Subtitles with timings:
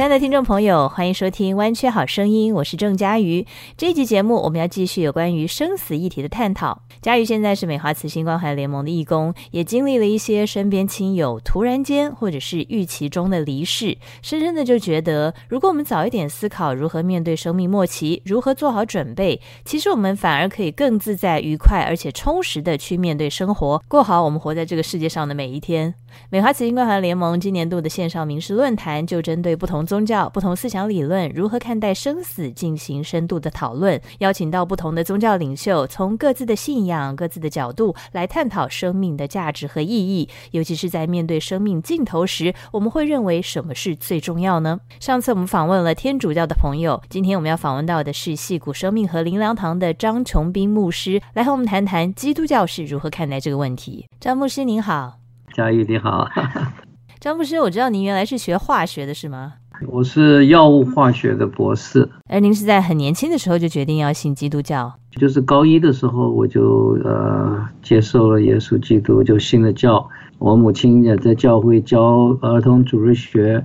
[0.00, 3.46] 亲爱的听众朋友，欢迎收听《弯曲好声音》，我是郑佳瑜。
[3.76, 6.80] 这一集节目，我们要继续有关于生死议题的探讨。
[7.02, 25.94] 佳瑜现在是美华慈心关怀联盟的义工，也经历了一些身边亲友突然间或者是预期中的离世，深深的就觉得，如果我们早一点思考如何面对生命末期，如何做好准备，其实我们反而可以更自在、愉快而且充实的去面对生活，过好我们活在这个世界上的每一天。
[26.30, 37.16] 美华慈心关怀联盟今年度的线上名师论坛，就针对不同宗教、不同思想理论如何看待生死进行深度的讨论，邀请到不同的宗教领袖，从各自的信仰。
[37.16, 44.78] 各自的角度来探讨生命的价值和意义，尤其是在面对生命尽头时，我们会认为什么是最重要呢？
[45.00, 54.06] 上次我们访问了天主教的朋友，今天我们要访问到的是戏谷生命和灵粮堂的张琼斌牧师，来和我们谈谈基督教是如何看待这个问题。
[54.20, 55.18] 张牧师您好，
[55.52, 56.28] 佳玉你好，
[57.18, 59.54] 张牧师，我知道您原来是学化学的，是吗？
[59.86, 70.06] 我是药物化学的博士，而您是在很年轻的时候就决定要信基督教，就是高一的时候我就呃接受了耶稣基督，就信了教。
[70.38, 73.64] 我母亲也在教会教儿童主日学，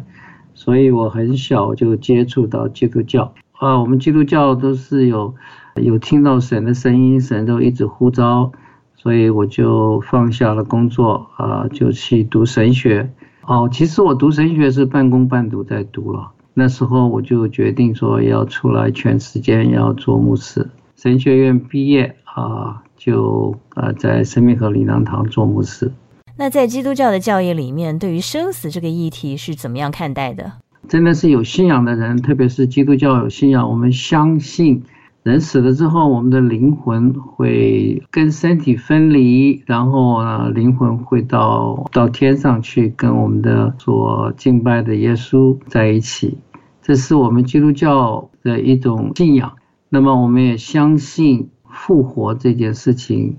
[0.53, 3.33] 所以我很小就接触到基督教。
[3.53, 5.33] 啊，我们基督教都是有
[5.75, 8.51] 有听到神的声音，神都一直呼召，
[8.95, 13.09] 所以我就放下了工作啊，就去读神学。
[13.47, 16.31] 哦，其实我读神学是半工半读在读了。
[16.53, 20.67] 那时候我就决定说要出来全时间要做牧师。
[20.95, 25.91] 神学院毕业啊，就呃在生命和礼堂堂做牧师。
[26.37, 30.53] 那在基督教的教义里面，对于生死这个议题是怎么样看待的？
[30.87, 34.83] 真的是有信仰的人，特别是基督教有信仰，我们相信。
[35.25, 46.37] 人死了之后，我们的灵魂会跟身体分离，然后呢，灵魂会到到天上去，跟我们的所敬拜的耶稣在一起。
[46.83, 49.53] 这是我们基督教的一种信仰。
[49.89, 53.37] 那么，我们也相信复活这件事情，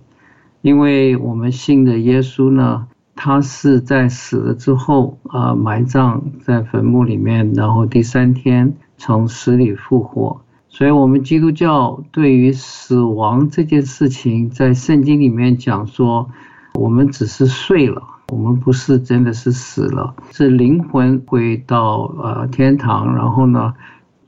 [0.63, 10.41] 因为我们信的耶稣呢，他是在死了之后啊，埋葬在坟墓里面，然后第三天从死里复活。
[10.77, 16.29] 所以，我们基督教对于死亡这件事情，在圣经里面讲说，
[16.75, 23.73] 我们只是睡了，我们不是真的是死了，是灵魂会到呃天堂，然后呢，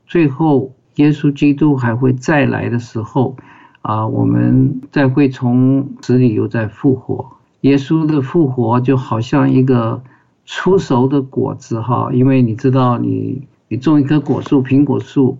[0.07, 3.37] 最后耶稣基督还会再来的时候，
[3.83, 7.29] 啊，我们再会从死里又再复活。
[7.61, 10.01] 耶稣的复活就好像一个
[10.47, 15.37] 出熟的果子哈，因为你知道，你你种一棵果树，苹果树。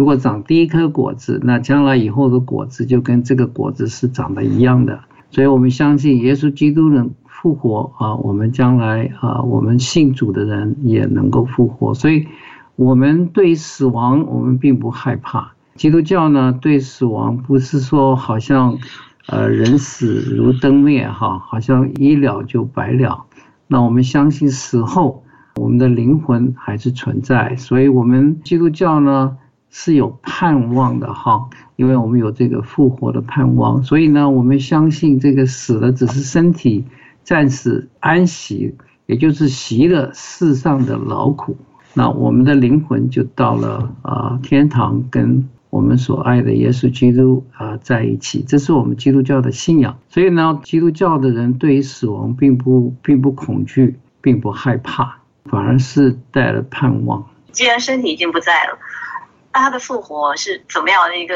[0.00, 4.98] 如果长第一颗果子，那将来以后的果子就跟这个果子是长得一样的。
[5.30, 11.92] 所以我们相信耶稣基督能复活啊，我们将来啊，我们信主的人也能够复活。
[11.92, 12.26] 所以，
[12.76, 15.52] 我们对死亡我们并不害怕。
[15.74, 18.78] 基督教呢，对死亡不是说好像，
[19.26, 23.26] 呃，人死如灯灭哈，好像一了就百了。
[23.66, 25.24] 那我们相信死后
[25.56, 27.54] 我们的灵魂还是存在。
[27.56, 29.36] 所以，我们基督教呢。
[29.70, 36.84] 是有盼望的哈，因为我们有这个复活的盼望，所以呢，我们相信这个死了只是身体
[37.22, 38.74] 暂时安息，
[39.06, 41.56] 也就是息了世上的劳苦，
[41.94, 49.96] 那我们的灵魂就到了啊天堂，跟我们所爱的耶稣基督啊在一起，这是我们基督教的信仰。
[50.08, 57.24] 所以呢，基督教的人对于死亡并不并不恐惧，并不害怕，反而是带了盼望。
[57.52, 58.76] 既然身体已经不在了。
[59.52, 61.34] 他的复活是怎么样的一个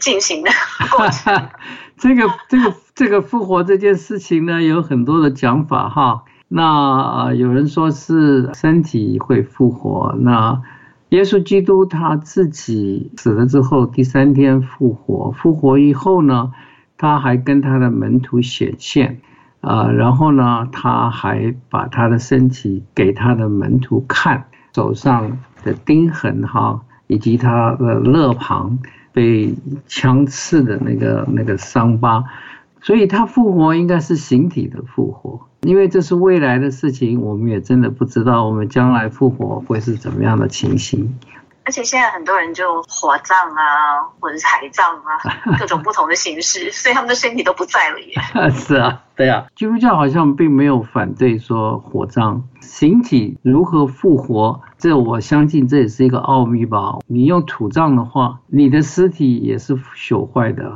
[0.00, 0.50] 进行的
[0.96, 1.48] 过程？
[1.98, 6.22] 这个这个这个复活这件事情呢，有很多的讲法哈。
[6.46, 10.62] 那有人说是身体会复活，那
[11.10, 16.52] 耶稣基督他自己死了之后，第三天复活，复活以后呢，
[16.96, 19.20] 他还跟他的门徒显现
[19.60, 26.80] 啊，然后呢，他还把他的身体给他的门徒看，手上的钉痕哈。
[27.08, 28.78] 以及他的肋旁
[29.12, 29.52] 被
[29.88, 32.22] 枪刺的那个那个伤疤，
[32.80, 41.18] 所以他复活应该是形体的复活，因为这是未来的事情，我们也真的不知道我们将来复活会是怎么样的情形。
[41.68, 45.20] 而且现在很多人就火葬啊，或者是海葬啊，
[45.58, 48.14] 各种不同的形式， 所以他们的身体都不在了耶。
[48.56, 57.00] 是啊，对啊，基督教好像并没有反对说火葬，形体如何复活，这我相信这也是一个奥秘吧。
[57.06, 60.72] 你用土葬的话，你的尸体也是朽坏的。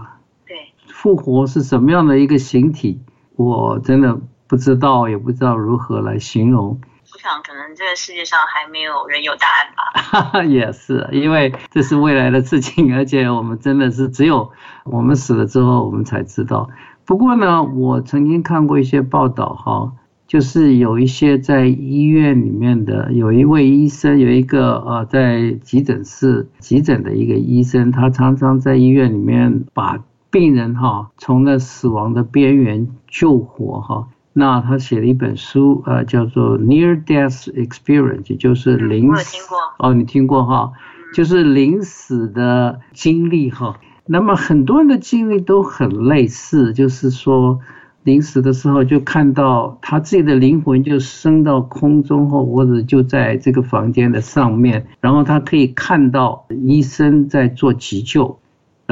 [0.46, 3.00] 对，复活是什么样的一个形体，
[3.36, 6.78] 我真的不知道，也不知道如何来形容。
[7.14, 10.43] 我想，可能这个世界上还没有人有答案吧。
[10.49, 14.50] 也是，因为这是未来的事情，而且我们真的是只有
[14.85, 16.70] 我们死了之后，我们才知道。
[17.05, 19.93] 不过呢，我曾经看过一些报道，哈，
[20.26, 34.09] 就是有一些在医院里面的，有一位医生，有一个呃，在急诊室急诊的一个医生，他常常在医院里面把病人哈从那死亡的边缘救活，哈。
[34.34, 39.37] 那他写了一本书，呃，叫做《Near Death Experience》，就是临死
[39.79, 40.73] 哦，你听过哈？
[41.14, 43.79] 就是临死的经历哈。
[44.06, 47.61] 那么很多人的经历都很类似，就是说
[48.02, 58.38] 临死的时候就看到他自己的灵魂就升到空中后，或者就在这个房间的上面，然后他可以看到医生在做急救。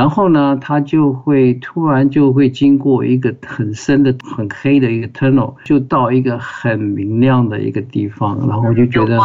[0.00, 9.18] 然后呢，他就会突然就会经过一个很深的、很黑的一个 tunnel，就到一个很明亮的一个地方，然后我就觉得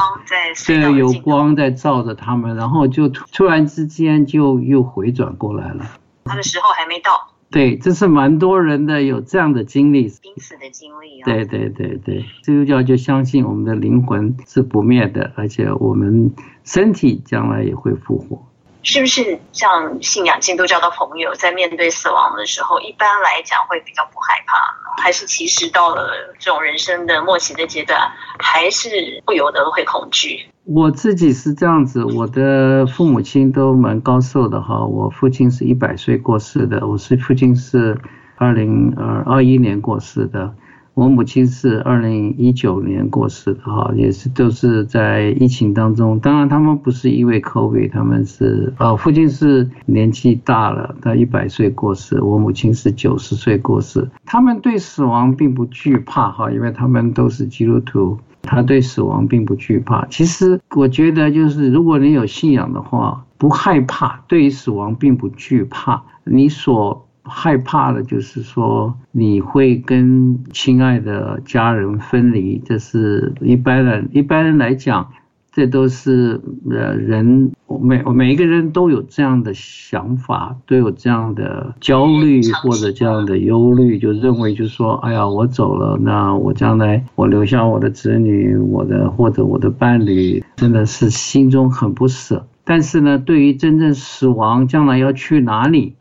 [0.67, 5.85] 对有光在照着他们，然后就突然之间就又回转过来了。
[6.25, 7.11] 他的时候还没到。
[7.49, 11.21] 对，这是蛮多人的有这样的经历，濒死的经历。
[11.23, 16.33] 对对对对，基督教就相信我们的灵魂是不灭的，而且我们
[16.65, 18.45] 身体将来也会复活。
[18.85, 25.01] 是不是像信仰基督教的朋友，在面对死亡的时候，一般来讲会比较不害怕？
[25.01, 26.07] 还是其实到了
[26.39, 27.99] 这种人生的末期的阶段，
[28.37, 30.45] 还是不由得会恐惧？
[30.65, 34.85] 我自己是这样子，我的父母亲都蛮高寿的哈。
[34.85, 37.99] 我父亲是一百岁过世的，我是父亲是
[38.37, 40.53] 二零二二一年过世的。
[40.95, 46.17] 我母亲是二零一九年过世的哈，也是都是在疫情当中。
[46.21, 52.21] 当然，他们不是因为 COVID，他们是呃，父亲是年纪大了，他一百岁过世。
[52.21, 54.09] 我母亲是九十岁过世。
[54.25, 60.05] 他们对死亡并不惧怕哈，因为他们都是基督徒，他对死亡并不惧怕。
[60.05, 66.01] 其实我觉得，就是如果你有信仰的话，不害怕，对于死亡并不惧怕。
[66.23, 75.11] 你所害怕的，就是说你会跟亲爱的家人分离，这是一般人一般人来讲，
[75.51, 76.39] 这都是
[76.69, 77.51] 呃人
[77.81, 92.45] 每每一个人都有这样的想法，都有这样的焦虑或者这样的忧虑，就认为就是说，哎呀，我走了，那我将来我留下我的子女，我的或者我的伴侣，真的是心中很不舍。
[92.63, 95.95] 但是呢，对于真正死亡，将来要去哪里？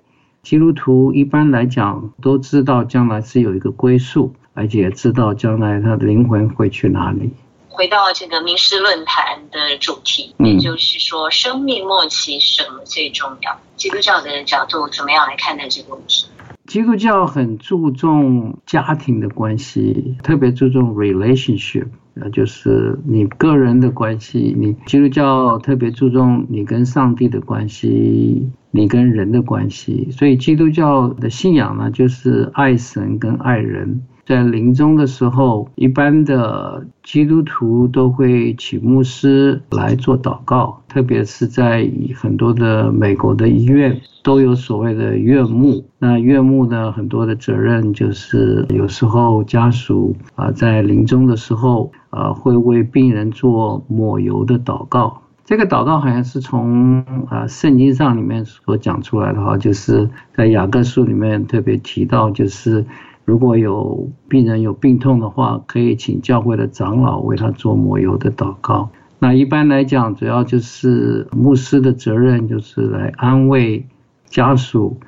[0.45, 7.31] 基督徒一般来讲都知道将来是有一个归宿，而且知道将来他的灵魂会去哪里。
[7.71, 13.59] 回到这个名师论坛的主题，也就是说，生命末期什么最重要？
[13.77, 16.27] 基督教的角度怎么样来看待这个问题？
[16.67, 21.87] 基督教很注重家庭的关系，特别注重 relationship，
[22.21, 24.55] 呃，就是你个人的关系。
[24.59, 28.51] 你基督教特别注重你跟上帝的关系。
[28.77, 34.03] 你跟人的关系，所以基督教的信仰呢，就是爱神跟爱人。
[34.27, 45.85] 在临终的时候，一般的基督徒都会请牧师来做祷告，特别是在很多的美国的医院都有所谓的院牧。
[45.99, 55.21] 那院牧呢，很多的责任就是有时候家属啊在临终的时候啊会为病人做抹油的祷告。
[55.45, 62.87] 这个祷告好像是从啊圣经上里面所讲出来的哈，就是在雅各书里面特别提到，就是
[63.25, 68.89] 如果有病人有病痛的话，可以请教会的长老为他做抹油的祷告。
[69.19, 73.87] 那一般来讲，主要就是牧师的责任就是来安慰
[74.29, 74.99] 家属，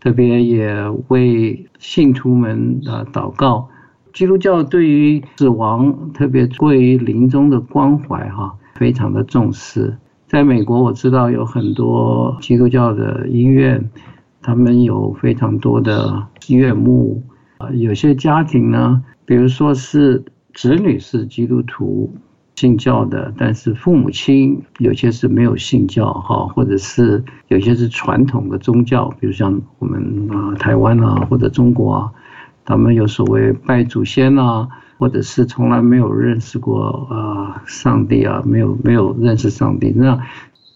[0.00, 0.74] 特别也
[1.08, 3.68] 为信徒们啊祷告。
[4.14, 8.54] 基督教对于死亡，特别对于临终的关怀哈。
[8.76, 13.90] 非常的重视，在美国我知道有很多基督教的医院，
[14.42, 17.22] 他们有非常多的医院牧
[17.58, 22.12] 啊，有些家庭呢，比如说是子女是基督徒
[22.54, 32.12] 信教的，但是父母亲有些是没有信教哈，或者是有些是传统的宗教，比如像我们啊台湾啊或者中国啊，
[32.64, 34.68] 他们有所谓拜祖先啊。
[34.98, 40.18] 或者是从来没有认识过啊，上帝啊，没有没有认识上帝，那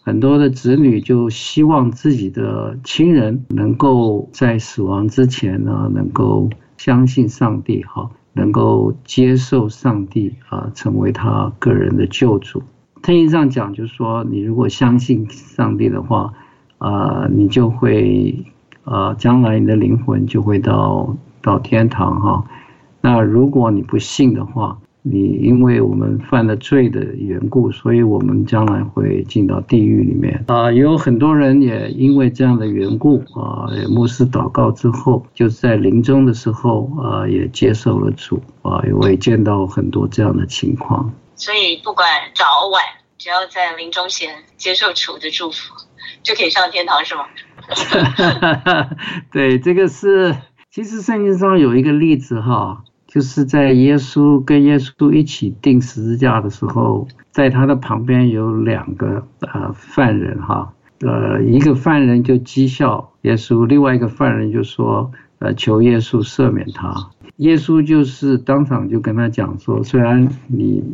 [0.02, 12.62] 很多的子女就希望自己的亲人能够在死亡之前呢，能够相信上帝，哈，能够接受上帝啊，成为他个人的救主。
[13.02, 16.32] 特意上讲，就是说，你如果相信上帝的话，
[16.78, 18.46] 啊，你就会
[18.84, 22.46] 啊，将来你的灵魂就会到到天堂，哈。
[23.02, 30.70] 那如果你不信的话，你因为我们犯了罪的缘故，所以我们将来会进到地狱里面啊。
[30.70, 38.82] 也有很多人也因为这样的缘故啊，牧师祷告之后，就是在临终的时候啊，也接受了主啊。
[38.94, 41.10] 我也见到很多这样的情况。
[41.34, 42.82] 所以不管早晚，
[43.16, 44.28] 只要在临终前
[44.58, 45.74] 接受主的祝福，
[46.22, 47.24] 就可以上天堂，是吗？
[49.32, 50.36] 对，这个是
[50.70, 52.84] 其实圣经上有一个例子哈。
[53.12, 67.10] 就是在耶稣跟耶稣一起钉十字架的时候，在他的旁边有两个呃犯人哈，呃一个犯人就讥笑耶稣，另外一个犯人就说呃求耶稣赦免他。
[67.38, 70.84] 耶稣就是当场就跟他讲说，虽然你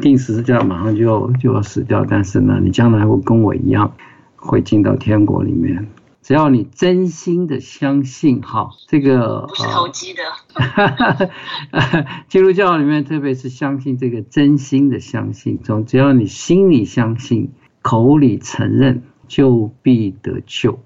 [0.00, 3.90] 钉十字架马上就就要死掉，但是呢，你将来会跟我一样
[4.36, 5.88] 会进到天国里面。
[6.22, 10.22] 只要你真心的相信，哈，这个不是投机的。
[12.28, 20.78] 基督教里面，特别是相信这个真心的相信，从只要你心里相信，口里承认，就必得救。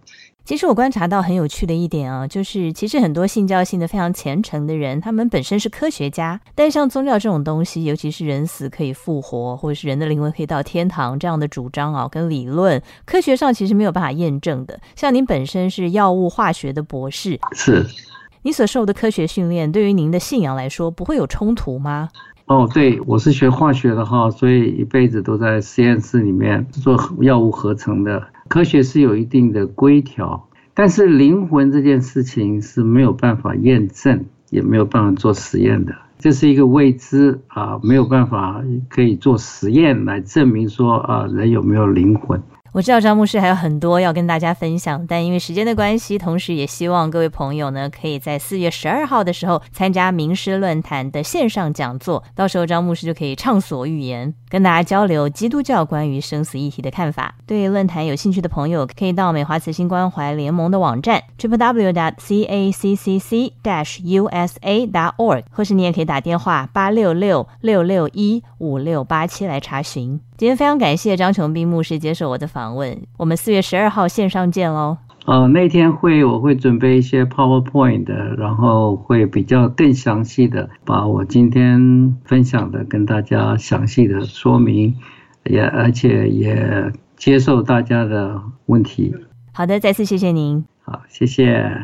[0.45, 14.79] 其实我观察到很有趣的一点啊，就是其实很多信教信的非常虔诚的人，他们本身是科学家，但像宗教这种东西，尤其是人死可以复活，或者是人的灵魂可以到天堂这样的主张啊，跟理论，科学上其实没有办法验证的。
[14.95, 17.87] 像您本身是药物化学的博士，是，
[18.43, 22.11] 你所受的科学训练，对于您的信仰来说，不会有冲突吗？
[22.45, 28.23] 哦，对，我是学化学的哈，所以一辈子都在实验室里面做药物合成的。
[28.55, 42.45] 科学是有一定的规条，但是灵魂这件事情是没有办法验证，也没有办法做实验的，这是一个未知啊，没有办法可以做实验来证明说啊人有没有灵魂。
[42.75, 57.37] 我知道张牧师还有很多要跟大家分享，但因为时间的关系，同时也希望各位朋友呢，可以在四月十二号的时候参加名师论坛的线上讲座，到时候张牧师就可以畅所欲言，跟大家交流基督教关于生死议题的看法。
[57.47, 70.21] 对论坛有兴趣的朋友，可以到美华慈心关怀联盟的网站 triple w dot c a c c c dash u s a dot org，或是你也可以打电话八六六六六一五六八七来查询。
[70.37, 74.97] 今天非常感谢张琼斌牧师接受我的访问，我们四月十二号线上见喽。
[75.27, 84.97] 哦，那天会我会准备一些 PowerPoint，的然后会比较更详细的把我今天分享的跟大家详细的说明，
[85.45, 89.15] 也而且也接受大家的问题。
[89.53, 90.65] 好的，再次谢谢您。
[90.83, 91.81] 好，谢谢。